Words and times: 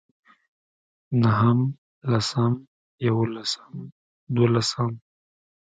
نهم 1.21 1.59
لسم 2.11 2.51
يولسم 3.07 3.73
دولسم 4.35 4.91